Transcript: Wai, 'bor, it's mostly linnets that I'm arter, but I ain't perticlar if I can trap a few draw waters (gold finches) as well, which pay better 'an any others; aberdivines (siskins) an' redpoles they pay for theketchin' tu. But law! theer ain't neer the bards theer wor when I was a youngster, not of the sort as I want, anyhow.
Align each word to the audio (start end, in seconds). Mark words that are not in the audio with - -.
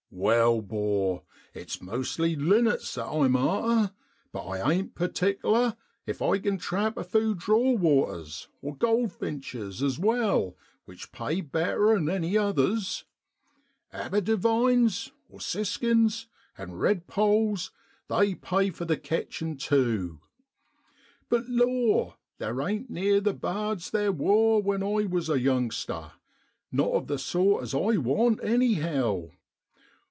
Wai, 0.13 0.59
'bor, 0.59 1.23
it's 1.53 1.81
mostly 1.81 2.35
linnets 2.35 2.95
that 2.95 3.05
I'm 3.07 3.33
arter, 3.37 3.93
but 4.33 4.41
I 4.45 4.69
ain't 4.73 4.93
perticlar 4.93 5.77
if 6.05 6.21
I 6.21 6.37
can 6.37 6.57
trap 6.57 6.97
a 6.97 7.03
few 7.05 7.33
draw 7.33 7.71
waters 7.71 8.49
(gold 8.77 9.13
finches) 9.13 9.81
as 9.81 9.97
well, 9.97 10.57
which 10.83 11.13
pay 11.13 11.39
better 11.39 11.93
'an 11.93 12.09
any 12.09 12.37
others; 12.37 13.05
aberdivines 13.93 15.11
(siskins) 15.39 16.27
an' 16.57 16.73
redpoles 16.73 17.71
they 18.09 18.35
pay 18.35 18.69
for 18.69 18.85
theketchin' 18.85 19.57
tu. 19.57 20.19
But 21.29 21.47
law! 21.47 22.17
theer 22.37 22.59
ain't 22.61 22.89
neer 22.89 23.21
the 23.21 23.33
bards 23.33 23.89
theer 23.91 24.11
wor 24.11 24.61
when 24.61 24.83
I 24.83 25.05
was 25.07 25.29
a 25.29 25.39
youngster, 25.39 26.11
not 26.69 26.91
of 26.91 27.07
the 27.07 27.17
sort 27.17 27.63
as 27.63 27.73
I 27.73 27.95
want, 27.95 28.43
anyhow. 28.43 29.29